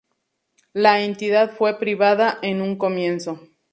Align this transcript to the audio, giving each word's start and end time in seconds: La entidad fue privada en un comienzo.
La 0.73 1.03
entidad 1.03 1.51
fue 1.51 1.77
privada 1.77 2.39
en 2.41 2.63
un 2.63 2.75
comienzo. 2.75 3.39